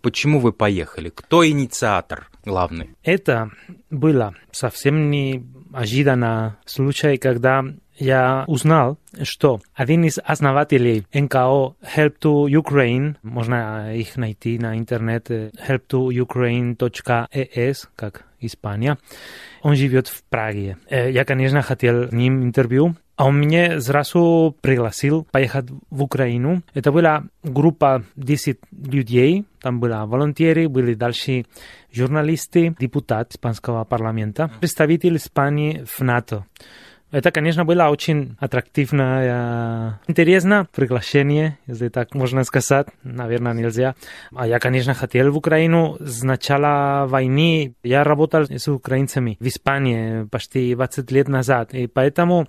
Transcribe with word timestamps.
Почему 0.00 0.40
вы 0.40 0.52
поехали? 0.52 1.10
Кто 1.14 1.46
инициатор 1.46 2.28
главный? 2.44 2.90
Это 3.02 3.50
было 3.90 4.34
совсем 4.52 5.10
неожиданно 5.10 6.58
случай, 6.64 7.16
когда 7.16 7.64
я 7.98 8.44
узнал, 8.46 8.98
что 9.22 9.60
один 9.74 10.04
из 10.04 10.18
основателей 10.18 11.06
НКО 11.12 11.74
Help 11.96 12.18
to 12.20 12.46
Ukraine, 12.46 13.16
можно 13.22 13.94
их 13.94 14.16
найти 14.16 14.58
на 14.58 14.78
интернете 14.78 15.50
helptoukraine.es, 15.66 17.88
как 17.96 18.24
Испания, 18.40 18.98
он 19.62 19.74
живет 19.74 20.06
в 20.06 20.22
Праге. 20.24 20.76
Я, 20.88 21.24
конечно, 21.24 21.60
хотел 21.62 22.08
с 22.08 22.12
ним 22.12 22.44
интервью, 22.44 22.94
а 23.16 23.26
он 23.26 23.40
меня 23.40 23.80
сразу 23.80 24.54
пригласил 24.60 25.26
поехать 25.32 25.66
в 25.90 26.04
Украину. 26.04 26.62
Это 26.74 26.92
была 26.92 27.24
группа 27.42 28.04
10 28.14 28.60
людей, 28.70 29.44
там 29.68 29.80
были 29.80 29.92
волонтеры, 30.06 30.66
были 30.66 30.94
дальше 30.94 31.44
журналисты, 31.92 32.74
депутат 32.80 33.32
испанского 33.32 33.84
парламента, 33.84 34.50
представитель 34.60 35.16
Испании 35.16 35.84
в 35.84 36.00
НАТО. 36.00 36.46
Это, 37.10 37.30
конечно, 37.30 37.64
было 37.66 37.88
очень 37.88 38.36
аттрактивно, 38.40 40.00
интересно 40.08 40.66
приглашение, 40.74 41.58
если 41.66 41.88
так 41.88 42.14
можно 42.14 42.44
сказать, 42.44 42.86
наверное, 43.02 43.52
нельзя. 43.52 43.94
А 44.34 44.46
я, 44.46 44.58
конечно, 44.58 44.94
хотел 44.94 45.32
в 45.32 45.36
Украину 45.36 45.96
с 46.00 46.22
начала 46.22 47.06
войны. 47.06 47.74
Я 47.82 48.04
работал 48.04 48.44
с 48.48 48.68
украинцами 48.68 49.36
в 49.40 49.46
Испании 49.46 50.24
почти 50.28 50.74
20 50.74 51.10
лет 51.12 51.28
назад, 51.28 51.74
и 51.74 51.86
поэтому 51.86 52.46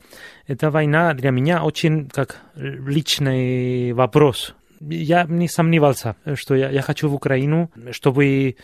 эта 0.48 0.70
война 0.72 1.14
для 1.14 1.32
меня 1.32 1.64
очень 1.64 2.10
как 2.10 2.38
личный 2.56 3.92
вопрос. 3.94 4.56
Я 4.80 5.26
не 5.26 5.48
сомневался, 5.48 6.16
что 6.36 6.56
я, 6.56 6.70
я 6.70 6.82
хочу 6.82 7.10
в 7.10 7.14
Украину, 7.14 7.72
чтобы 7.92 8.56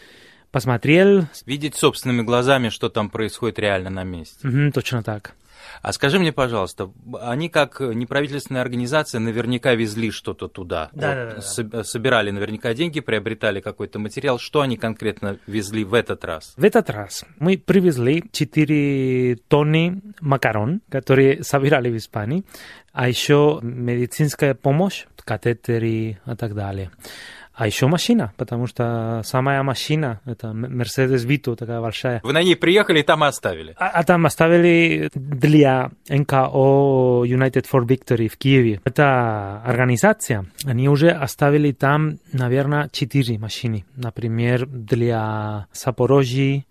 посмотрел. 0.56 1.26
Видеть 1.46 1.76
собственными 1.76 2.22
глазами, 2.22 2.70
что 2.70 2.88
там 2.88 3.10
происходит 3.10 3.60
реально 3.60 3.90
на 3.90 4.06
месте. 4.06 4.48
Угу, 4.48 4.72
точно 4.72 5.04
так. 5.04 5.34
А 5.82 5.92
скажи 5.92 6.18
мне, 6.18 6.32
пожалуйста, 6.32 6.94
они 7.20 7.50
как 7.50 7.82
неправительственная 7.82 8.62
организация 8.62 9.20
наверняка 9.20 9.74
везли 9.74 10.12
что-то 10.12 10.48
туда. 10.48 10.92
Да, 10.94 11.10
вот, 11.10 11.16
да, 11.16 11.36
да. 11.36 11.42
Со- 11.42 11.84
собирали 11.84 12.32
наверняка 12.32 12.74
деньги, 12.74 13.02
приобретали 13.02 13.60
какой-то 13.60 14.00
материал. 14.00 14.40
Что 14.40 14.62
они 14.62 14.78
конкретно 14.78 15.40
везли 15.46 15.84
в 15.84 15.94
этот 15.94 16.24
раз? 16.24 16.54
В 16.56 16.64
этот 16.64 16.90
раз 16.90 17.26
мы 17.38 17.58
привезли 17.58 18.24
4 18.32 19.36
тонны 19.50 20.04
макарон, 20.22 20.80
которые 20.90 21.44
собирали 21.44 21.90
в 21.90 21.98
Испании, 21.98 22.46
а 22.94 23.10
еще 23.10 23.60
медицинская 23.62 24.54
помощь, 24.54 25.04
катетеры 25.26 25.90
и 25.90 26.18
так 26.38 26.56
далее. 26.56 26.92
А 27.56 27.68
еще 27.68 27.88
машина, 27.88 28.34
потому 28.36 28.68
что 28.68 29.22
самая 29.24 29.64
машина, 29.64 30.20
это 30.26 30.48
Mercedes 30.48 31.26
Vito, 31.26 31.56
такая 31.56 31.80
большая. 31.80 32.20
Вы 32.22 32.34
на 32.34 32.44
ней 32.44 32.58
приехали 32.58 33.00
и 33.00 33.04
там 33.04 33.24
и 33.24 33.28
оставили? 33.28 33.76
А, 33.78 33.88
а 33.88 34.04
там 34.04 34.26
оставили 34.26 35.10
для 35.14 35.92
НКО 36.10 36.52
United 37.26 37.66
for 37.72 37.86
Victory 37.88 38.28
в 38.28 38.38
Киеве. 38.38 38.82
Это 38.84 39.62
организация, 39.66 40.48
они 40.66 40.90
уже 40.90 41.12
оставили 41.12 41.72
там, 41.72 42.20
наверное, 42.34 42.90
четыре 42.92 43.40
машины. 43.40 43.86
Например, 43.96 44.66
для 44.66 45.68
Запорожья, 45.72 46.66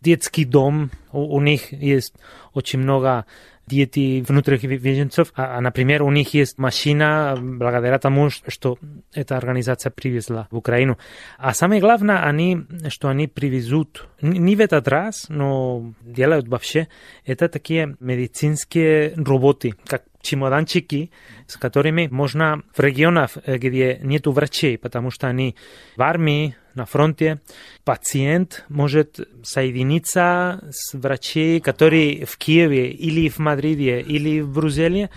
детский 0.00 0.46
дом, 0.46 0.90
у, 1.12 1.36
у 1.36 1.40
них 1.42 1.72
есть 1.72 2.14
очень 2.54 2.78
много 2.78 3.26
дети 3.66 4.24
внутренних 4.26 4.82
беженцев, 4.82 5.32
а, 5.34 5.56
а, 5.56 5.60
например, 5.60 6.02
у 6.02 6.10
них 6.10 6.34
есть 6.34 6.58
машина 6.58 7.36
благодаря 7.40 7.98
тому, 7.98 8.30
что 8.30 8.78
эта 9.14 9.36
организация 9.36 9.90
привезла 9.90 10.48
в 10.50 10.56
Украину. 10.56 10.98
А 11.38 11.54
самое 11.54 11.80
главное, 11.80 12.24
они, 12.24 12.62
что 12.88 13.08
они 13.08 13.28
привезут, 13.28 14.08
не 14.20 14.56
в 14.56 14.60
этот 14.60 14.88
раз, 14.88 15.26
но 15.28 15.92
делают 16.02 16.48
вообще, 16.48 16.88
это 17.24 17.48
такие 17.48 17.96
медицинские 18.00 19.14
роботы, 19.16 19.74
как 19.86 20.02
чемоданчики, 20.22 21.10
с 21.46 21.56
которыми 21.56 22.06
можно 22.06 22.62
в 22.74 22.80
регионах, 22.80 23.36
где 23.46 23.98
нет 24.02 24.26
врачей, 24.26 24.78
потому 24.78 25.10
что 25.10 25.26
они 25.26 25.56
в 25.96 26.02
армии, 26.02 26.56
на 26.74 26.86
фронте, 26.86 27.40
пациент 27.84 28.64
может 28.68 29.20
соединиться 29.42 30.62
с 30.70 30.94
врачей, 30.94 31.60
которые 31.60 32.24
в 32.24 32.36
Киеве 32.36 32.90
или 32.90 33.28
в 33.28 33.38
Мадриде 33.38 34.00
или 34.00 34.40
в 34.40 34.52
Брюсселе, 34.52 35.10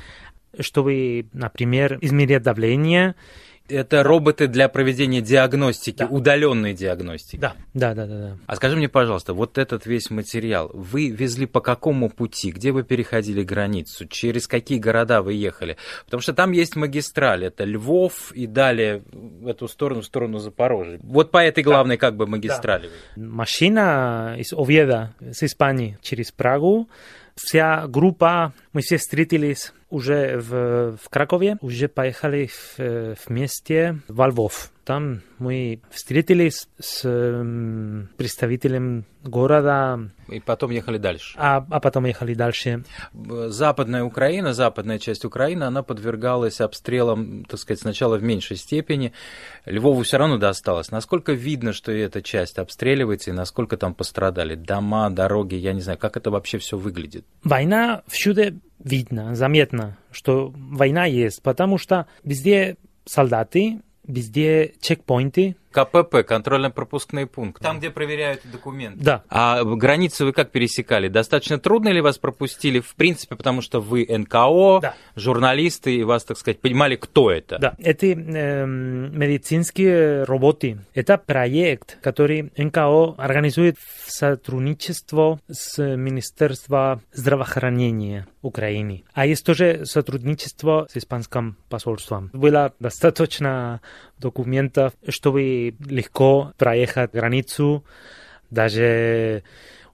чтобы, 0.60 1.28
например, 1.34 1.98
измерять 2.02 2.44
давление, 2.44 3.16
это 3.68 4.04
роботы 4.04 4.48
для 4.48 4.70
проведения 4.70 5.22
диагностики, 5.22 6.00
Да. 6.00 6.08
удаленной 6.08 6.74
диагностики. 6.74 7.40
Да, 7.40 7.56
да, 7.74 7.94
да, 7.94 8.06
да. 8.06 8.18
да. 8.20 8.38
А 8.46 8.56
скажи 8.56 8.76
мне, 8.76 8.90
пожалуйста, 8.90 9.34
вот 9.34 9.58
этот 9.58 9.86
весь 9.86 10.10
материал 10.10 10.70
вы 10.74 11.10
везли 11.10 11.46
по 11.46 11.62
какому 11.62 12.10
пути? 12.10 12.52
Где 12.52 12.72
вы 12.72 12.84
переходили 12.84 13.44
границу? 13.44 14.06
Через 14.08 14.48
какие 14.48 14.78
города 14.80 15.22
вы 15.22 15.34
ехали? 15.34 15.78
Потому 16.06 16.22
что 16.22 16.34
там 16.34 16.52
есть 16.52 16.76
магистраль, 16.76 17.46
это 17.46 17.64
Львов 17.64 18.32
и 18.34 18.48
далее 18.48 19.04
в 19.12 19.48
эту 19.48 19.68
сторону, 19.68 20.02
в 20.02 20.06
сторону 20.06 20.40
Запорожья. 20.40 21.00
Вот 21.04 21.32
по 21.32 21.44
этой 21.44 21.64
главной 21.64 21.98
как 21.98 22.16
бы 22.16 22.28
магистрали. 22.28 22.90
вы. 23.16 23.24
Машина 23.26 24.36
из 24.38 24.54
Овьеда, 24.54 25.14
с 25.20 25.44
Испании, 25.44 25.98
через 26.02 26.32
Прагу. 26.32 26.88
Вся 27.36 27.86
группа, 27.88 28.54
мы 28.72 28.82
все 28.82 28.98
встретились 28.98 29.74
уже 29.96 30.38
в, 30.38 30.98
в 30.98 31.10
Кракове, 31.10 31.58
уже 31.62 31.88
поехали 31.88 32.48
в, 32.48 33.16
вместе 33.28 34.00
во 34.08 34.28
Львов. 34.28 34.72
Там 34.86 35.22
мы 35.40 35.82
встретились 35.90 36.68
с 36.80 37.04
м, 37.06 38.08
представителем 38.18 39.06
города, 39.24 40.12
И 40.30 40.40
потом 40.40 40.70
ехали 40.70 41.00
дальше. 41.00 41.36
а, 41.40 41.66
а 41.70 41.80
потом 41.80 42.06
ехали 42.06 42.36
дальше. 42.36 42.84
Западная 43.12 44.04
Украина, 44.04 44.54
западная 44.54 45.00
часть 45.00 45.26
Украины, 45.26 45.64
она 45.64 45.82
подвергалась 45.82 46.62
обстрелам, 46.62 47.46
так 47.46 47.60
сказать, 47.60 47.82
сначала 47.82 48.18
в 48.18 48.24
меньшей 48.24 48.58
степени. 48.58 49.12
Львову 49.66 50.04
все 50.04 50.18
равно 50.18 50.38
досталось. 50.38 50.92
Насколько 50.92 51.32
видно, 51.34 51.74
что 51.74 51.92
эта 51.92 52.22
часть 52.22 52.60
обстреливается, 52.60 53.32
и 53.32 53.34
насколько 53.34 53.78
там 53.78 53.96
пострадали 53.96 54.54
дома, 54.54 55.10
дороги, 55.10 55.56
я 55.56 55.74
не 55.74 55.82
знаю, 55.82 55.98
как 55.98 56.16
это 56.16 56.30
вообще 56.30 56.60
все 56.60 56.78
выглядит? 56.78 57.26
Война 57.44 58.04
всюду 58.08 58.60
видно, 58.78 59.36
заметно, 59.36 59.98
что 60.12 60.54
война 60.56 61.06
есть, 61.06 61.42
потому 61.42 61.80
что 61.80 62.06
везде 62.24 62.78
солдаты, 63.06 63.82
везде 64.08 64.74
чекпоинты, 64.82 65.56
КПП, 65.76 66.24
контрольно-пропускные 66.24 67.26
пункты. 67.28 67.62
Там, 67.64 67.80
где 67.80 67.90
проверяют 67.90 68.42
документы. 68.52 69.00
да, 69.04 69.24
А 69.30 69.64
границы 69.64 70.24
вы 70.26 70.32
как 70.32 70.52
пересекали? 70.52 71.10
Достаточно 71.10 71.60
трудно 71.60 71.90
ли 71.90 72.00
вас 72.00 72.18
пропустили? 72.18 72.80
В 72.80 72.96
принципе, 72.96 73.36
потому 73.36 73.62
что 73.62 73.82
вы 73.82 74.06
НКО, 74.10 74.80
Да. 74.82 74.94
журналисты, 75.16 75.96
и 75.96 76.04
вас, 76.04 76.24
так 76.24 76.38
сказать, 76.38 76.62
понимали, 76.62 76.96
кто 76.96 77.30
это. 77.32 77.58
Да, 77.60 77.76
эти 77.80 78.14
эм, 78.14 79.18
медицинские 79.20 80.24
роботы, 80.24 80.80
это 80.94 81.18
проект, 81.18 82.00
который 82.02 82.52
НКО 82.58 83.16
организует 83.18 83.78
в 83.78 84.12
сотрудничество 84.12 85.40
с 85.52 85.78
Министерством 85.96 87.02
здравоохранения 87.12 88.28
Украины. 88.42 89.04
А 89.14 89.26
есть 89.26 89.46
тоже 89.46 89.86
сотрудничество 89.86 90.88
с 90.92 90.98
испанским 90.98 91.58
посольством. 91.70 92.30
Было 92.34 92.74
достаточно 92.80 93.82
документов, 94.20 94.94
чтобы 95.08 95.76
легко 95.80 96.54
проехать 96.58 97.12
границу, 97.12 97.84
даже 98.50 99.44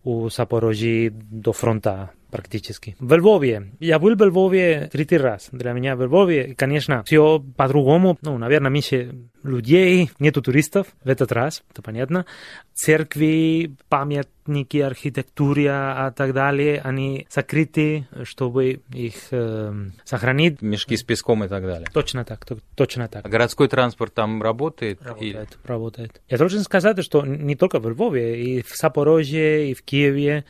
у 0.04 0.30
Запорожья 0.30 1.12
до 1.12 1.54
фронта 1.54 2.12
практически. 2.32 2.96
В 3.00 3.14
Львове. 3.16 3.72
Я 3.80 4.00
был 4.00 4.16
в 4.16 4.24
Львове 4.24 4.90
третий 4.92 5.18
раз. 5.18 5.50
Для 5.52 5.74
меня 5.74 5.96
в 5.96 6.02
Львове, 6.04 6.56
конечно, 6.56 7.04
все 7.04 7.40
по-другому. 7.58 8.18
Ну, 8.22 8.38
наверное, 8.38 8.72
меньше 8.72 9.14
людей, 9.44 10.10
нету 10.20 10.42
туристов 10.42 10.88
в 11.04 11.10
этот 11.10 11.32
раз, 11.32 11.64
это 11.72 11.82
понятно. 11.82 12.26
Церкви, 12.74 13.76
памятники, 13.90 14.78
архитектуры, 14.78 15.68
а 15.70 16.12
так 16.12 16.34
далее, 16.34 16.82
они 16.82 17.28
закрыты, 17.30 18.08
чтобы 18.24 18.82
их 18.94 19.14
э, 19.32 19.74
сохранить. 20.04 20.62
Мешки 20.62 20.98
с 20.98 21.04
песком 21.04 21.44
и 21.44 21.48
так 21.48 21.64
далее. 21.64 21.88
Точно 21.94 22.26
так, 22.26 22.46
то- 22.46 22.58
точно 22.76 23.08
так. 23.08 23.26
А 23.26 23.30
городской 23.30 23.68
транспорт 23.68 24.14
там 24.14 24.42
работает? 24.42 25.00
И- 25.20 25.34
Работает, 25.34 25.58
работает. 25.64 26.22
Я 26.28 26.38
должен 26.38 26.62
сказать, 26.64 27.04
что 27.04 27.26
не 27.26 27.56
только 27.56 27.80
в 27.80 27.88
Львове, 27.88 28.44
и 28.44 28.62
в 28.62 28.76
Запорожье, 28.76 29.70
и 29.72 29.74
в 29.74 29.84
Киеве 29.84 30.46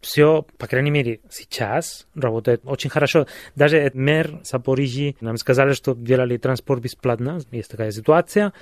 все, 0.00 0.46
по 0.58 0.66
крайней 0.66 0.90
мере, 0.90 1.20
сейчас 1.30 2.06
работает 2.14 2.62
очень 2.64 2.90
хорошо. 2.90 3.26
Даже 3.56 3.90
мэр 3.94 4.40
Запорожья 4.44 5.14
нам 5.20 5.36
сказали, 5.36 5.72
что 5.72 5.94
делали 5.94 6.36
транспорт 6.36 6.82
бесплатно. 6.82 7.40
Есть 7.50 7.70
такая 7.70 7.90
ситуация. 7.90 8.52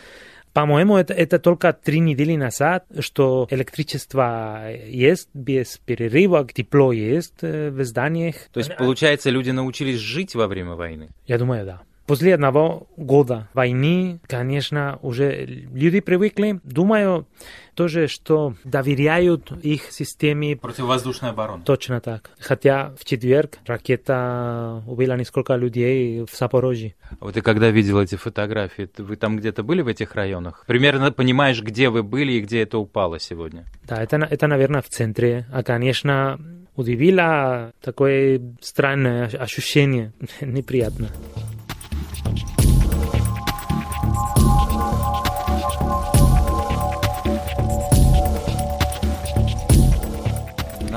По-моему, 0.52 0.96
это, 0.96 1.12
это 1.12 1.38
только 1.38 1.74
три 1.74 2.00
недели 2.00 2.34
назад, 2.34 2.86
что 3.00 3.46
электричество 3.50 4.72
есть 4.86 5.28
без 5.34 5.76
перерыва, 5.76 6.48
тепло 6.50 6.92
есть 6.92 7.34
э, 7.42 7.68
в 7.68 7.84
зданиях. 7.84 8.36
То 8.52 8.60
есть, 8.60 8.74
получается, 8.74 9.28
люди 9.28 9.50
научились 9.50 9.98
жить 9.98 10.34
во 10.34 10.46
время 10.46 10.74
войны? 10.74 11.10
Я 11.26 11.36
думаю, 11.36 11.66
да. 11.66 11.82
После 12.06 12.34
одного 12.34 12.86
года 12.96 13.48
войны, 13.52 14.20
конечно, 14.26 14.98
уже 15.02 15.44
люди 15.44 16.00
привыкли. 16.00 16.60
Думаю, 16.62 17.26
тоже, 17.74 18.06
что 18.06 18.54
доверяют 18.64 19.52
их 19.62 19.90
системе. 19.90 20.56
Противовоздушной 20.56 21.30
обороны. 21.30 21.64
Точно 21.64 22.00
так. 22.00 22.30
Хотя 22.38 22.94
в 22.98 23.04
четверг 23.04 23.58
ракета 23.66 24.84
убила 24.86 25.14
несколько 25.14 25.56
людей 25.56 26.22
в 26.22 26.36
Запорожье. 26.36 26.94
Вот 27.20 27.36
и 27.36 27.40
когда 27.40 27.70
видел 27.70 28.00
эти 28.00 28.14
фотографии, 28.14 28.88
вы 28.98 29.16
там 29.16 29.36
где-то 29.36 29.62
были 29.64 29.82
в 29.82 29.88
этих 29.88 30.14
районах? 30.14 30.64
Примерно 30.66 31.10
понимаешь, 31.10 31.60
где 31.60 31.90
вы 31.90 32.02
были 32.02 32.32
и 32.32 32.40
где 32.40 32.62
это 32.62 32.78
упало 32.78 33.18
сегодня? 33.18 33.64
Да, 33.84 34.02
это, 34.02 34.16
это 34.16 34.46
наверное, 34.46 34.80
в 34.80 34.88
центре. 34.88 35.46
А, 35.52 35.62
конечно, 35.62 36.40
удивило 36.76 37.72
такое 37.82 38.40
странное 38.60 39.26
ощущение, 39.26 40.12
неприятно. 40.40 41.08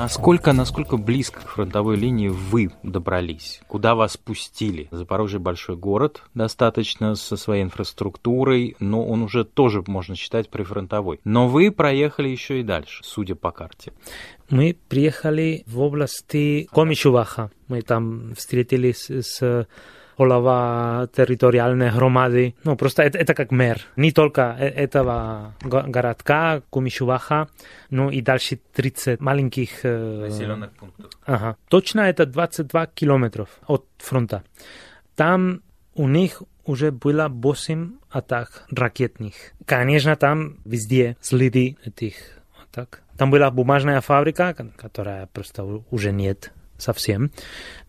Насколько, 0.00 0.54
насколько 0.54 0.96
близко 0.96 1.40
к 1.40 1.48
фронтовой 1.48 1.94
линии 1.94 2.28
вы 2.28 2.70
добрались? 2.82 3.60
Куда 3.66 3.94
вас 3.94 4.16
пустили? 4.16 4.88
Запорожье 4.90 5.38
большой 5.38 5.76
город, 5.76 6.22
достаточно 6.32 7.16
со 7.16 7.36
своей 7.36 7.62
инфраструктурой, 7.62 8.76
но 8.80 9.06
он 9.06 9.22
уже 9.22 9.44
тоже 9.44 9.84
можно 9.86 10.16
считать 10.16 10.48
прифронтовой. 10.48 11.20
Но 11.24 11.48
вы 11.48 11.70
проехали 11.70 12.30
еще 12.30 12.60
и 12.60 12.62
дальше, 12.62 13.02
судя 13.04 13.34
по 13.34 13.50
карте. 13.50 13.92
Мы 14.48 14.74
приехали 14.88 15.64
в 15.66 15.78
области 15.80 16.66
Комишуваха. 16.72 17.50
Мы 17.68 17.82
там 17.82 18.34
встретились 18.36 19.10
с 19.10 19.68
голова 20.20 21.08
территориальной 21.16 21.90
громады. 21.90 22.54
Ну, 22.64 22.76
просто 22.76 23.02
это, 23.02 23.18
это 23.18 23.34
как 23.34 23.50
мэр. 23.50 23.78
Не 23.96 24.12
только 24.12 24.54
этого 24.58 25.54
городка, 25.62 26.62
Кумишуваха, 26.70 27.48
но 27.88 28.10
и 28.10 28.20
дальше 28.20 28.60
30 28.74 29.20
маленьких... 29.20 29.82
Населенных 29.82 30.72
пунктов. 30.72 31.10
Ага. 31.24 31.56
Точно 31.68 32.00
это 32.02 32.26
22 32.26 32.86
километров 32.86 33.48
от 33.66 33.86
фронта. 33.96 34.42
Там 35.16 35.62
у 35.94 36.06
них 36.06 36.42
уже 36.64 36.90
было 36.90 37.28
8 37.28 37.92
атак 38.10 38.66
ракетных. 38.70 39.34
Конечно, 39.64 40.16
там 40.16 40.56
везде 40.66 41.16
следы 41.22 41.76
этих 41.84 42.14
атак. 42.62 43.02
Там 43.16 43.30
была 43.30 43.50
бумажная 43.50 44.00
фабрика, 44.02 44.54
которая 44.76 45.26
просто 45.32 45.64
уже 45.90 46.12
нет 46.12 46.52
совсем. 46.80 47.30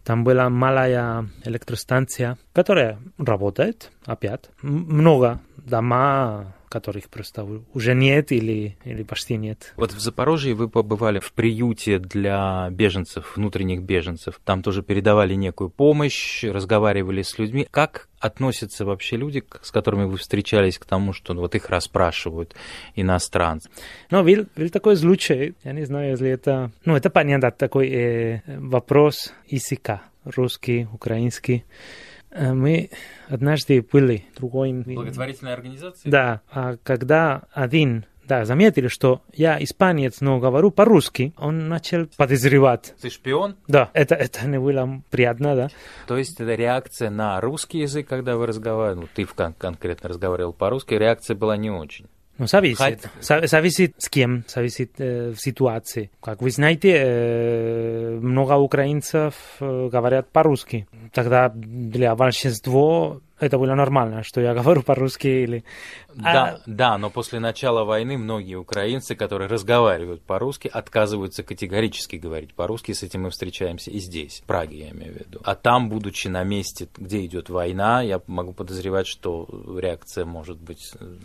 Там 0.04 0.24
была 0.24 0.50
малая 0.50 1.30
электростанция, 1.46 2.38
которая 2.54 3.00
работает 3.18 3.92
опять. 4.06 4.50
Много 4.62 5.40
дома, 5.58 6.56
которых 6.70 7.10
просто 7.10 7.46
уже 7.74 7.94
нет 7.94 8.32
или, 8.32 8.78
или 8.84 9.04
почти 9.04 9.36
нет. 9.36 9.74
Вот 9.76 9.92
в 9.94 10.00
Запорожье 10.00 10.56
вы 10.56 10.70
побывали 10.70 11.20
в 11.20 11.34
приюте 11.34 12.00
для 12.00 12.70
беженцев, 12.72 13.36
внутренних 13.36 13.84
беженцев. 13.84 14.40
Там 14.44 14.64
тоже 14.64 14.82
передавали 14.82 15.36
некую 15.36 15.70
помощь, 15.70 16.44
разговаривали 16.44 17.22
с 17.22 17.38
людьми. 17.38 17.68
Как 17.70 18.08
относятся 18.22 18.86
вообще 18.86 19.18
люди, 19.18 19.44
с 19.62 19.72
которыми 19.72 20.06
вы 20.06 20.18
встречались, 20.18 20.78
к 20.78 20.86
тому, 20.86 21.12
что 21.12 21.34
вот 21.34 21.56
их 21.56 21.70
расспрашивают 21.70 22.56
иностранцы? 22.96 23.70
Ну, 24.10 24.24
был, 24.24 24.46
был 24.56 24.70
такой 24.70 24.96
случай, 24.96 25.56
я 25.64 25.74
не 25.74 25.86
знаю, 25.86 26.12
если 26.12 26.30
это... 26.30 26.72
Ну, 26.86 26.96
это 26.96 27.10
понятно, 27.10 27.52
такой 27.52 27.90
э, 27.90 28.42
вопрос 28.46 29.34
языка, 29.48 30.04
русский, 30.24 30.88
украинский. 30.94 31.66
Э, 32.30 32.54
мы 32.54 32.92
однажды 33.28 33.82
были 33.82 34.26
в 34.34 34.38
другой... 34.38 34.72
Благотворительной 34.72 35.54
организации? 35.54 36.10
Да, 36.10 36.42
а 36.52 36.78
когда 36.84 37.44
один 37.52 38.06
да, 38.28 38.46
заметили, 38.46 38.88
что 38.88 39.22
я 39.34 39.62
испанец, 39.62 40.22
но 40.22 40.40
говорю 40.40 40.72
по-русски, 40.72 41.34
он 41.38 41.68
начал 41.68 42.08
подозревать. 42.18 42.94
Ты 43.02 43.10
шпион? 43.10 43.56
Да, 43.68 43.90
это, 43.94 44.16
это 44.16 44.48
не 44.48 44.60
было 44.60 45.02
приятно, 45.10 45.56
да. 45.56 45.70
То 46.08 46.18
есть 46.18 46.40
это 46.40 46.56
реакция 46.56 47.10
на 47.10 47.40
русский 47.42 47.80
язык, 47.80 48.08
когда 48.08 48.38
вы 48.38 48.48
разговаривали, 48.48 49.02
ну, 49.02 49.08
ты 49.14 49.26
кон- 49.26 49.54
конкретно 49.54 50.10
разговаривал 50.10 50.54
по-русски, 50.54 50.94
реакция 50.94 51.36
была 51.36 51.58
не 51.58 51.70
очень. 51.70 52.08
Ну, 52.38 52.48
зависит. 52.48 52.78
Хай... 52.80 52.98
Зависит 53.48 53.94
с 54.00 54.10
кем, 54.10 54.44
зависит 54.48 54.94
э, 54.98 55.30
в 55.30 55.40
ситуации. 55.40 56.10
Как 56.22 56.42
вы 56.42 56.50
знаете, 56.50 56.92
э, 56.96 58.20
много 58.20 58.54
украинцев 58.54 59.36
э, 59.60 59.90
говорят 59.92 60.32
по-русски. 60.32 60.88
Тогда 61.14 61.52
для 61.54 62.16
большинства 62.16 63.20
это 63.42 63.58
было 63.58 63.74
нормально, 63.74 64.24
что 64.24 64.40
я 64.40 64.54
говорю 64.62 64.84
по-русски 64.84 65.28
или... 65.28 65.64
Да, 66.14 66.44
а... 66.44 66.62
да, 66.66 66.98
но 66.98 67.10
после 67.10 67.40
начала 67.40 67.84
войны 67.84 68.18
многие 68.18 68.56
украинцы, 68.56 69.16
которые 69.16 69.48
разговаривают 69.48 70.22
по-русски, 70.22 70.70
отказываются 70.72 71.44
категорически 71.44 72.18
говорить 72.18 72.54
по-русски. 72.54 72.92
С 72.92 73.04
этим 73.04 73.24
мы 73.24 73.32
встречаемся 73.32 73.92
и 73.92 74.00
здесь, 74.00 74.42
в 74.42 74.44
Праге, 74.46 74.86
я 74.86 74.90
имею 74.92 75.14
в 75.14 75.20
виду. 75.20 75.40
А 75.44 75.56
там, 75.56 75.90
будучи 75.90 76.28
на 76.28 76.44
месте, 76.44 76.88
где 76.98 77.26
идет 77.26 77.50
война, 77.50 78.02
я 78.02 78.22
могу 78.28 78.54
подозревать, 78.54 79.08
что 79.08 79.48
реакция 79.80 80.26
может 80.26 80.60
быть 80.60 80.92
э, 81.00 81.16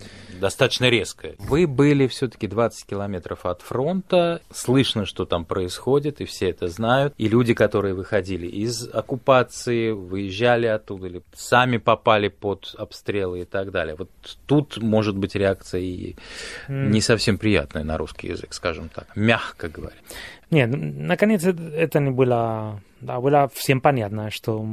достаточно 0.41 0.89
резкая. 0.89 1.35
Вы 1.39 1.67
были 1.67 2.07
все-таки 2.07 2.47
20 2.47 2.87
километров 2.87 3.45
от 3.45 3.63
фронта, 3.63 4.41
слышно, 4.51 5.05
что 5.05 5.27
там 5.27 5.45
происходит, 5.45 6.21
и 6.21 6.25
все 6.25 6.51
это 6.51 6.69
знают. 6.69 7.15
И 7.19 7.29
люди, 7.29 7.55
которые 7.55 7.95
выходили 7.95 8.47
из 8.47 8.89
оккупации, 8.89 9.91
выезжали 9.91 10.67
оттуда 10.67 11.09
или 11.09 11.23
сами 11.35 11.77
попали 11.77 12.06
попали 12.07 12.29
под 12.29 12.75
обстрелы 12.79 13.41
и 13.41 13.45
так 13.45 13.73
далее. 13.73 13.97
Вот 13.99 14.11
тут 14.47 14.79
может 14.79 15.17
быть 15.17 15.35
реакция 15.35 15.81
и 15.81 16.15
не 16.69 17.01
совсем 17.01 17.37
приятная 17.37 17.83
на 17.85 17.99
русский 17.99 18.29
язык, 18.29 18.55
скажем 18.55 18.89
так, 18.89 19.09
мягко 19.17 19.69
говоря. 19.69 19.97
Нет, 20.53 20.71
наконец 20.71 21.45
это 21.45 21.99
не 21.99 22.11
было, 22.11 22.81
да, 23.01 23.21
было 23.21 23.49
всем 23.53 23.81
понятно, 23.81 24.31
что 24.31 24.65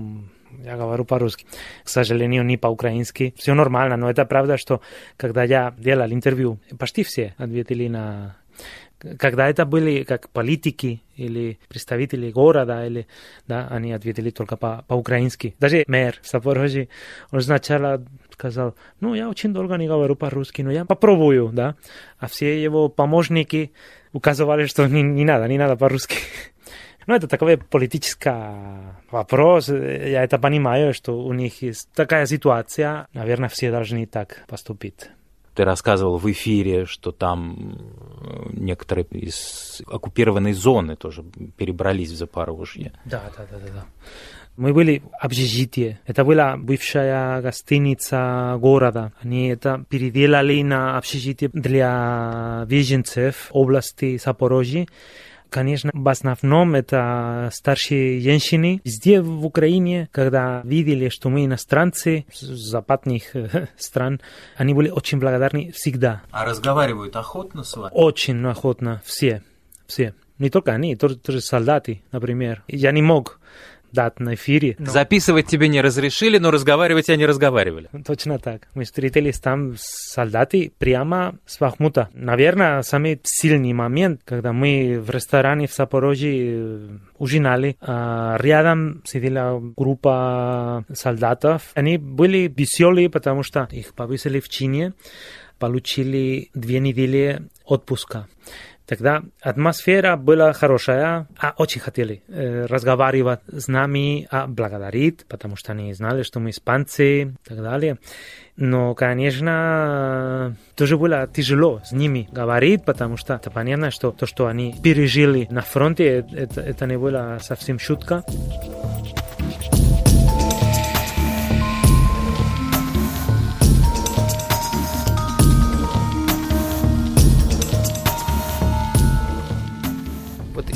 я 0.64 0.78
говорю 0.78 1.06
по-русски. 1.06 1.48
К 1.84 1.90
сожалению, 1.90 2.46
не 2.46 2.58
по-украински. 2.58 3.34
Все 3.36 3.56
нормально, 3.56 3.98
но 3.98 4.12
это 4.12 4.26
правда, 4.26 4.58
что 4.58 4.82
когда 5.18 5.44
я 5.44 5.74
делал 5.80 6.12
интервью, 6.12 6.60
почти 6.78 7.04
все 7.04 7.34
ответили 7.40 7.88
на 7.88 8.36
когда 9.20 9.50
это 9.50 9.66
были 9.66 10.04
как 10.04 10.30
политики 10.30 11.02
или 11.16 11.60
представители 11.68 12.32
города, 12.32 12.86
или, 12.86 13.08
да, 13.48 13.68
они 13.70 13.92
ответили 13.92 14.30
только 14.30 14.58
по- 14.58 14.84
по-украински. 14.88 15.56
Даже 15.60 15.84
мэр 15.88 16.20
в 16.22 16.30
Запорожье, 16.30 16.90
он 17.32 17.42
сначала 17.42 18.04
сказал, 18.32 18.76
ну, 19.00 19.14
я 19.14 19.30
очень 19.30 19.54
долго 19.54 19.76
не 19.76 19.88
говорю 19.88 20.16
по-русски, 20.16 20.62
но 20.62 20.72
я 20.72 20.86
попробую, 20.86 21.50
да. 21.54 21.76
А 22.18 22.28
все 22.28 22.62
его 22.62 22.90
помощники 22.90 23.74
указывали, 24.14 24.66
что 24.66 24.88
не, 24.88 25.02
не 25.02 25.26
надо, 25.26 25.48
не 25.48 25.58
надо 25.58 25.76
по-русски. 25.76 26.16
Ну, 27.06 27.14
это 27.16 27.28
такой 27.28 27.58
политический 27.58 28.32
вопрос. 29.12 29.68
Я 29.68 30.24
это 30.24 30.40
понимаю, 30.40 30.94
что 30.94 31.20
у 31.20 31.34
них 31.34 31.62
есть 31.62 31.90
такая 31.94 32.26
ситуация. 32.26 33.08
Наверное, 33.12 33.50
все 33.50 33.72
должны 33.72 34.06
так 34.06 34.46
поступить. 34.48 35.10
Ты 35.54 35.66
рассказывал 35.66 36.18
в 36.18 36.32
эфире, 36.32 36.86
что 36.86 37.12
там 37.12 37.78
некоторые 38.52 39.06
из 39.06 39.82
оккупированной 39.88 40.54
зоны 40.54 40.96
тоже 40.96 41.24
перебрались 41.58 42.12
в 42.12 42.16
Запорожье. 42.16 42.94
Да, 43.06 43.22
да, 43.38 43.46
да, 43.52 43.58
да. 43.60 43.74
да. 43.74 43.86
Мы 44.56 44.72
были 44.72 45.00
в 45.00 45.26
общежитии. 45.26 45.98
Это 46.06 46.24
была 46.24 46.58
бывшая 46.58 47.42
гостиница 47.42 48.56
города. 48.60 49.12
Они 49.20 49.48
это 49.48 49.84
переделали 49.90 50.62
на 50.62 50.98
общежитие 50.98 51.50
для 51.52 52.64
беженцев 52.68 53.48
области 53.50 54.18
Запорожья. 54.24 54.86
Конечно, 55.54 55.92
в 55.94 56.10
основном 56.10 56.74
это 56.74 57.52
старшие 57.54 58.20
женщины. 58.22 58.82
Везде 58.84 59.22
в 59.22 59.46
Украине, 59.46 60.10
когда 60.12 60.62
видели, 60.64 61.10
что 61.10 61.30
мы 61.30 61.46
иностранцы 61.46 62.26
с 62.34 62.42
западных 62.42 63.36
э, 63.36 63.68
стран, 63.78 64.20
они 64.58 64.74
были 64.74 64.90
очень 64.90 65.20
благодарны 65.20 65.72
всегда. 65.72 66.24
А 66.32 66.44
разговаривают 66.46 67.16
охотно 67.16 67.64
с 67.64 67.78
вами? 67.78 67.92
Очень 67.94 68.44
охотно, 68.48 69.04
все, 69.06 69.44
все. 69.86 70.16
Не 70.40 70.50
только 70.50 70.72
они, 70.72 70.96
тоже, 70.96 71.18
тоже 71.18 71.40
солдаты, 71.40 72.02
например. 72.12 72.64
Я 72.68 72.92
не 72.92 73.04
мог 73.04 73.40
дат 73.94 74.20
на 74.20 74.34
эфире. 74.34 74.76
Но... 74.80 74.92
Записывать 74.92 75.48
тебе 75.48 75.68
не 75.68 75.82
разрешили, 75.82 76.38
но 76.38 76.52
разговаривать 76.52 77.10
они 77.10 77.26
разговаривали. 77.26 77.90
Точно 78.06 78.40
так. 78.40 78.68
Мы 78.74 78.84
встретились 78.84 79.40
там 79.40 79.76
с 79.78 80.14
солдаты 80.14 80.72
прямо 80.78 81.38
с 81.46 81.60
Бахмута. 81.60 82.10
Наверное, 82.14 82.82
самый 82.82 83.20
сильный 83.24 83.74
момент, 83.74 84.22
когда 84.26 84.52
мы 84.52 85.00
в 85.00 85.10
ресторане 85.10 85.68
в 85.68 85.74
Запорожье 85.74 86.34
э, 86.36 86.90
ужинали, 87.18 87.78
а 87.82 88.38
рядом 88.40 89.02
сидела 89.06 89.60
группа 89.60 90.86
солдатов. 90.94 91.72
Они 91.76 91.98
были 91.98 92.52
веселые, 92.54 93.10
потому 93.10 93.44
что 93.44 93.68
их 93.72 93.94
повесили 93.94 94.40
в 94.40 94.50
чине, 94.50 94.94
получили 95.60 96.50
две 96.54 96.80
недели 96.80 97.48
отпуска. 97.66 98.28
Тогда 98.86 99.24
атмосфера 99.42 100.18
была 100.18 100.52
хорошая, 100.52 101.28
а 101.38 101.54
очень 101.58 101.80
хотели 101.80 102.22
э, 102.28 102.66
разговаривать 102.66 103.40
с 103.48 103.68
нами, 103.70 104.28
а 104.30 104.46
благодарить, 104.46 105.26
потому 105.28 105.56
что 105.56 105.72
они 105.72 105.94
знали, 105.94 106.24
что 106.24 106.42
мы 106.42 106.50
испанцы 106.50 107.22
и 107.22 107.32
так 107.46 107.62
далее. 107.62 107.98
Но, 108.58 108.94
конечно, 108.94 110.56
тоже 110.76 110.98
было 110.98 111.28
тяжело 111.28 111.82
с 111.86 111.92
ними 111.94 112.28
говорить, 112.32 112.84
потому 112.84 113.16
что 113.16 113.36
это 113.36 113.50
понятно, 113.50 113.90
что 113.90 114.12
то, 114.12 114.26
что 114.26 114.48
они 114.48 114.76
пережили 114.84 115.48
на 115.50 115.62
фронте, 115.62 116.26
это, 116.34 116.62
это 116.62 116.86
не 116.86 116.98
было 116.98 117.40
совсем 117.42 117.80
шутка. 117.80 118.24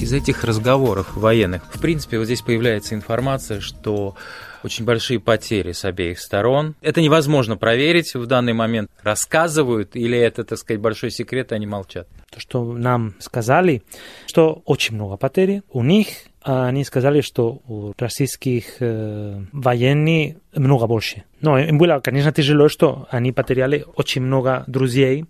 Из 0.01 0.13
этих 0.13 0.43
разговоров 0.43 1.15
военных, 1.15 1.63
в 1.73 1.79
принципе, 1.79 2.17
вот 2.17 2.25
здесь 2.25 2.41
появляется 2.41 2.95
информация, 2.95 3.59
что 3.59 4.15
очень 4.63 4.85
большие 4.85 5.19
потери 5.19 5.71
с 5.71 5.85
обеих 5.85 6.19
сторон. 6.19 6.75
Это 6.81 7.01
невозможно 7.01 7.57
проверить 7.57 8.13
в 8.13 8.25
данный 8.25 8.53
момент. 8.53 8.89
Рассказывают 9.01 9.95
или 9.95 10.17
это, 10.17 10.43
так 10.43 10.57
сказать, 10.57 10.81
большой 10.81 11.11
секрет, 11.11 11.51
они 11.51 11.65
молчат? 11.65 12.07
То, 12.31 12.39
что 12.39 12.73
нам 12.73 13.15
сказали, 13.19 13.83
что 14.25 14.61
очень 14.65 14.95
много 14.95 15.17
потерь 15.17 15.61
у 15.69 15.83
них, 15.83 16.07
а 16.43 16.67
они 16.67 16.83
сказали, 16.83 17.21
что 17.21 17.61
у 17.67 17.93
российских 17.97 18.77
э, 18.79 19.41
военных 19.51 20.35
много 20.55 20.87
больше. 20.87 21.23
Но 21.41 21.59
им 21.59 21.77
было, 21.77 21.99
конечно, 21.99 22.31
тяжело, 22.31 22.69
что 22.69 23.07
они 23.11 23.31
потеряли 23.31 23.85
очень 23.95 24.21
много 24.21 24.63
друзей, 24.67 25.25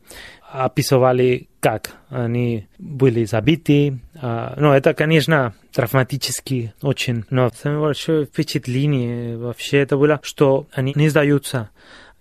описывали, 0.52 1.50
как 1.68 1.92
они 2.08 2.66
были 2.78 3.26
забиты. 3.26 4.00
Ну, 4.14 4.72
это, 4.72 4.94
конечно, 4.94 5.54
травматически 5.74 6.74
очень. 6.82 7.26
Но 7.30 7.50
самое 7.50 7.82
большое 7.82 8.26
впечатление 8.26 9.38
вообще 9.38 9.80
это 9.80 9.98
было, 9.98 10.22
что 10.24 10.68
они 10.72 10.94
не 10.96 11.10
сдаются. 11.10 11.70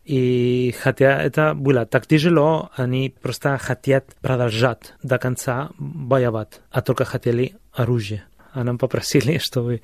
И 0.04 0.74
хотя 0.80 1.22
это 1.22 1.54
было 1.54 1.86
так 1.86 2.08
тяжело, 2.08 2.70
они 2.74 3.14
просто 3.22 3.56
хотят 3.58 4.16
продолжать 4.20 4.94
до 5.04 5.16
конца 5.18 5.70
воевать, 5.78 6.60
а 6.72 6.82
только 6.82 7.04
хотели 7.04 7.54
оружие. 7.72 8.24
А 8.52 8.64
нам 8.64 8.78
попросили, 8.78 9.38
чтобы 9.40 9.80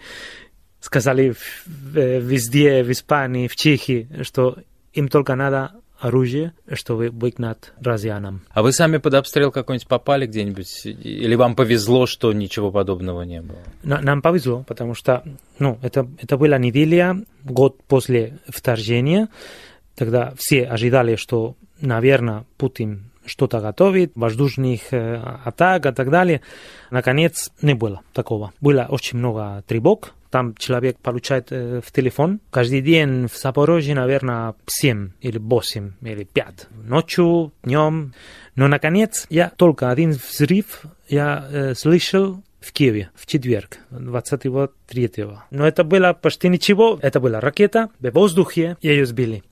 сказали 0.80 1.36
везде, 1.64 2.82
в 2.82 2.90
Испании, 2.90 3.46
в 3.46 3.54
Чехии, 3.54 4.08
что 4.22 4.58
им 4.92 5.06
только 5.06 5.36
надо 5.36 5.70
оружие, 6.02 6.52
чтобы 6.72 7.10
выгнать 7.10 7.72
россиянам. 7.80 8.42
А 8.50 8.62
вы 8.62 8.72
сами 8.72 8.98
под 8.98 9.14
обстрел 9.14 9.52
какой-нибудь 9.52 9.86
попали 9.86 10.26
где-нибудь? 10.26 10.84
Или 10.84 11.34
вам 11.36 11.54
повезло, 11.54 12.06
что 12.06 12.32
ничего 12.32 12.70
подобного 12.70 13.22
не 13.22 13.40
было? 13.40 13.60
Нам 13.82 14.20
повезло, 14.20 14.64
потому 14.66 14.94
что 14.94 15.22
ну, 15.58 15.78
это, 15.82 16.08
это 16.20 16.36
была 16.36 16.58
неделя, 16.58 17.16
год 17.44 17.82
после 17.84 18.38
вторжения. 18.48 19.28
Тогда 19.94 20.34
все 20.36 20.64
ожидали, 20.64 21.16
что, 21.16 21.54
наверное, 21.80 22.44
Путин 22.56 23.10
что-то 23.24 23.60
готовит, 23.60 24.12
воздушных 24.16 24.92
э, 24.92 25.16
атак 25.44 25.86
и 25.86 25.92
так 25.92 26.10
далее. 26.10 26.40
Наконец, 26.90 27.52
не 27.62 27.74
было 27.74 28.00
такого. 28.12 28.52
Было 28.60 28.86
очень 28.88 29.18
много 29.18 29.62
тревог, 29.68 30.14
там 30.32 30.54
человек 30.54 30.98
получает 30.98 31.52
э, 31.52 31.80
в 31.84 31.92
телефон. 31.92 32.40
Каждый 32.50 32.80
день 32.80 33.28
в 33.28 33.36
Запорожье, 33.36 33.94
наверное, 33.94 34.54
7 34.66 35.10
или 35.20 35.38
8 35.38 35.92
или 36.00 36.24
5. 36.24 36.68
Ночью, 36.84 37.52
днем. 37.62 38.14
Но, 38.56 38.66
наконец, 38.66 39.26
я 39.28 39.50
только 39.50 39.90
один 39.90 40.12
взрыв 40.12 40.84
я 41.08 41.46
э, 41.50 41.74
слышал 41.74 42.42
в 42.62 42.72
Киеве 42.72 43.10
в 43.14 43.26
четверг, 43.26 43.78
23-го. 43.90 45.42
Но 45.50 45.66
это 45.66 45.84
было 45.84 46.12
почти 46.12 46.48
ничего. 46.48 46.98
Это 47.02 47.20
была 47.20 47.40
ракета 47.40 47.90
в 48.00 48.10
воздухе, 48.10 48.76
ее 48.80 49.06
сбили. 49.06 49.42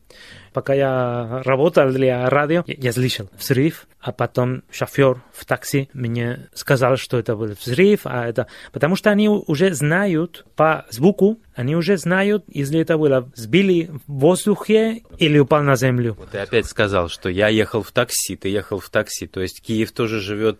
Пока 0.53 0.75
я 0.75 1.43
работал 1.45 1.93
для 1.93 2.29
радио, 2.29 2.65
я 2.67 2.93
слышал 2.93 3.31
взрыв, 3.39 3.87
а 4.01 4.11
потом 4.11 4.63
шофер 4.71 5.23
в 5.33 5.45
такси 5.45 5.89
мне 5.93 6.49
сказал, 6.55 6.97
что 6.97 7.19
это 7.19 7.37
был 7.37 7.55
взрыв, 7.61 8.01
а 8.05 8.27
это... 8.27 8.49
Потому 8.73 8.97
что 8.97 9.11
они 9.11 9.29
уже 9.29 9.73
знают 9.75 10.45
по 10.57 10.87
звуку, 10.91 11.39
они 11.55 11.77
уже 11.77 11.97
знают, 11.97 12.45
если 12.49 12.81
это 12.81 12.99
было 12.99 13.31
сбили 13.37 13.91
в 14.07 14.13
воздухе 14.13 15.03
или 15.19 15.39
упал 15.39 15.63
на 15.63 15.77
землю. 15.77 16.17
Ты 16.33 16.39
опять 16.39 16.67
сказал, 16.67 17.09
что 17.09 17.29
я 17.29 17.49
ехал 17.49 17.83
в 17.83 17.93
такси, 17.93 18.35
ты 18.35 18.49
ехал 18.49 18.81
в 18.81 18.91
такси. 18.91 19.29
То 19.29 19.41
есть 19.41 19.63
Киев 19.63 19.93
тоже 19.93 20.21
живет 20.21 20.59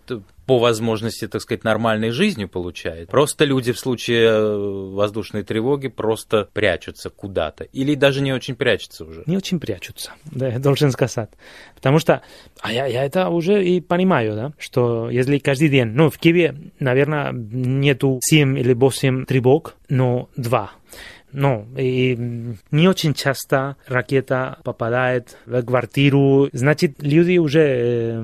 по 0.51 0.59
возможности, 0.59 1.29
так 1.29 1.41
сказать, 1.41 1.63
нормальной 1.63 2.09
жизнью 2.09 2.49
получает. 2.49 3.07
Просто 3.07 3.45
люди 3.45 3.71
в 3.71 3.79
случае 3.79 4.27
э, 4.27 4.91
воздушной 4.93 5.43
тревоги 5.43 5.87
просто 5.87 6.49
прячутся 6.51 7.09
куда-то. 7.09 7.63
Или 7.63 7.95
даже 7.95 8.21
не 8.21 8.33
очень 8.33 8.55
прячутся 8.55 9.05
уже. 9.05 9.23
Не 9.27 9.37
очень 9.37 9.61
прячутся, 9.61 10.11
да, 10.25 10.49
я 10.49 10.59
должен 10.59 10.91
сказать. 10.91 11.29
Потому 11.73 11.99
что, 11.99 12.21
а 12.59 12.73
я, 12.73 12.85
я 12.85 13.05
это 13.05 13.29
уже 13.29 13.63
и 13.65 13.79
понимаю, 13.79 14.35
да, 14.35 14.51
что 14.57 15.09
если 15.09 15.37
каждый 15.37 15.69
день, 15.69 15.85
ну, 15.85 16.09
в 16.09 16.17
Киеве, 16.17 16.53
наверное, 16.81 17.31
нету 17.31 18.19
7 18.21 18.59
или 18.59 18.73
8 18.73 19.23
тревог, 19.23 19.75
но 19.87 20.27
2 20.35 20.69
ну, 21.31 21.65
и 21.77 22.17
не 22.71 22.89
очень 22.89 23.13
часто 23.13 23.77
ракета 23.87 24.59
попадает 24.65 25.37
в 25.45 25.63
квартиру. 25.63 26.49
Значит, 26.51 27.01
люди 27.01 27.37
уже 27.37 27.61
э, 27.61 28.23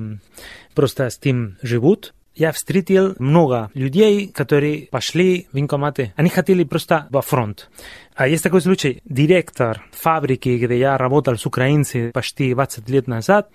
просто 0.74 1.08
с 1.08 1.18
этим 1.18 1.56
живут. 1.62 2.12
Я 2.38 2.52
встретил 2.52 3.16
много 3.18 3.68
людей, 3.74 4.28
которые 4.28 4.86
пошли 4.86 5.48
в 5.50 5.54
военкоматы. 5.54 6.12
Они 6.14 6.30
хотели 6.30 6.62
просто 6.62 7.08
во 7.10 7.20
фронт. 7.20 7.68
А 8.14 8.28
есть 8.28 8.44
такой 8.44 8.60
случай. 8.60 9.02
Директор 9.04 9.84
фабрики, 9.90 10.56
где 10.56 10.78
я 10.78 10.96
работал 10.96 11.36
с 11.36 11.44
украинцами 11.46 12.12
почти 12.12 12.54
20 12.54 12.88
лет 12.90 13.08
назад, 13.08 13.50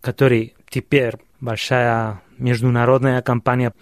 который 0.00 0.54
теперь 0.70 1.14
большая 1.40 2.22
международная 2.38 3.22
компания, 3.22 3.72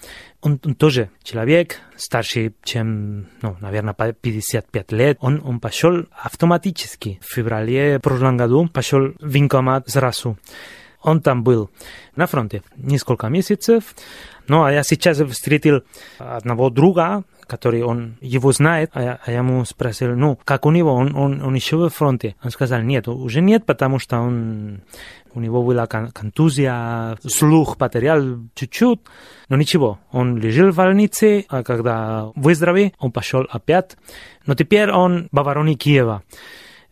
он, 0.41 0.59
он 0.65 0.75
тоже 0.75 1.11
человек 1.23 1.81
старше, 1.97 2.55
чем, 2.65 3.29
ну, 3.43 3.59
наверное, 3.61 3.93
55 3.93 4.93
лет. 4.93 5.19
Он, 5.21 5.43
он 5.45 5.61
пошел 5.61 6.07
автоматически 6.13 7.21
в 7.23 7.31
феврале 7.31 8.01
прошлом 8.01 8.39
году, 8.39 8.71
пошел 8.73 9.09
в 9.21 9.33
военкомат 9.33 9.87
сразу. 9.91 10.39
Он 11.07 11.21
там 11.21 11.45
был 11.45 11.71
на 12.17 12.27
фронте 12.27 12.63
несколько 12.77 13.29
месяцев. 13.29 13.95
Ну, 14.49 14.65
а 14.65 14.73
я 14.73 14.83
сейчас 14.83 15.19
встретил 15.19 15.85
одного 16.19 16.69
друга, 16.69 17.23
который 17.47 17.83
он 17.85 18.17
его 18.21 18.51
знает, 18.51 18.91
а 18.93 19.03
я, 19.03 19.21
а 19.25 19.31
я 19.31 19.39
ему 19.39 19.65
спросил, 19.65 20.17
ну, 20.17 20.37
как 20.45 20.67
у 20.67 20.73
него, 20.73 20.93
он, 20.93 21.15
он, 21.15 21.43
он 21.43 21.55
еще 21.55 21.77
в 21.77 21.89
фронте? 21.91 22.35
Он 22.43 22.51
сказал, 22.51 22.81
нет, 22.83 23.07
уже 23.07 23.41
нет, 23.41 23.65
потому 23.67 24.01
что 24.01 24.19
он, 24.19 24.83
у 25.33 25.39
него 25.39 25.63
была 25.63 25.87
контузия, 25.87 27.17
слух 27.25 27.77
потерял 27.77 28.41
чуть-чуть, 28.57 29.01
но 29.49 29.57
ничего, 29.57 30.01
он 30.11 30.39
лежал 30.39 30.73
в 30.73 30.77
больнице, 30.77 31.45
а 31.49 31.63
когда 31.63 32.33
выздоровел, 32.35 32.93
он 32.99 33.13
пошел 33.13 33.47
опять, 33.49 33.97
но 34.45 34.57
теперь 34.57 34.91
он 34.91 35.29
в 35.31 35.77
Киева. 35.77 36.25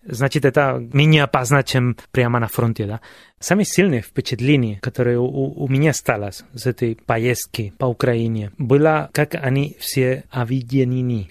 Значит, 0.06 0.44
это 0.44 0.87
менее 0.92 1.25
опасно, 1.25 1.62
чем 1.62 1.96
прямо 2.11 2.38
на 2.38 2.49
фронте, 2.49 2.87
да. 2.87 3.00
Самое 3.38 3.66
сильное 3.66 4.02
впечатление, 4.02 4.78
которое 4.80 5.18
у, 5.18 5.26
у 5.26 5.68
меня 5.68 5.90
осталось 5.90 6.44
с 6.54 6.66
этой 6.66 6.96
поездки 6.96 7.73
по 7.78 7.87
Украине, 7.87 8.52
было, 8.58 9.11
как 9.12 9.34
они 9.34 9.76
все 9.78 10.25
объединены, 10.30 11.30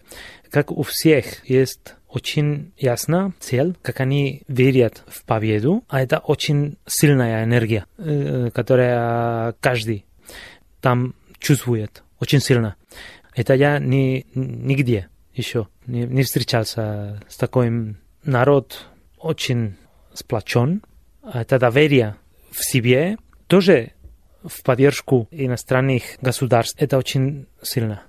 как 0.50 0.72
у 0.72 0.84
всех 0.84 1.48
есть 1.50 1.96
очень 2.08 2.72
ясна 2.78 3.34
цель, 3.40 3.76
как 3.82 4.00
они 4.00 4.44
верят 4.48 5.04
в 5.08 5.24
победу, 5.24 5.84
а 5.90 6.02
это 6.02 6.20
очень 6.20 6.78
сильная 6.86 7.44
энергия, 7.44 7.86
э, 7.98 8.52
которая 8.54 9.54
каждый 9.60 10.06
там 10.80 11.16
чувствует 11.40 12.04
очень 12.20 12.40
сильно. 12.40 12.76
Это 13.36 13.56
я 13.56 13.80
ни, 13.80 14.28
нигде 14.36 15.08
еще 15.34 15.68
не, 15.88 16.04
не 16.04 16.22
встречался 16.22 17.24
с 17.28 17.36
таким 17.38 17.98
народ 18.24 18.86
очень 19.18 19.76
сплочен, 20.14 20.84
это 21.24 21.60
доверие 21.60 22.16
в 22.52 22.64
себе 22.64 23.18
тоже 23.48 23.92
в 24.44 24.64
поддержку 24.64 25.28
иностранных 25.32 26.04
государств. 26.22 26.76
Это 26.82 26.98
очень 26.98 27.48
сильно. 27.62 28.04